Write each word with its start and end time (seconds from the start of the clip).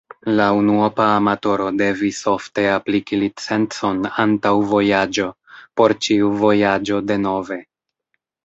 La 0.37 0.45
unuopa 0.59 1.09
amatoro 1.17 1.67
devis 1.81 2.21
ofte 2.31 2.63
apliki 2.77 3.19
licencon 3.25 4.01
antaŭ 4.25 4.55
vojaĝo, 4.73 5.29
por 5.81 5.97
ĉiu 6.07 6.33
vojaĝo 6.47 7.03
denove. 7.13 7.61